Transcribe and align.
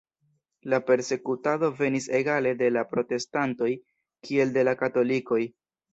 La 0.73 0.77
persekutado 0.85 1.69
venis 1.81 2.09
egale 2.21 2.53
de 2.63 2.69
la 2.77 2.85
protestantoj, 2.95 3.69
kiel 4.29 4.55
de 4.57 4.65
la 4.71 4.75
katolikoj. 4.81 5.41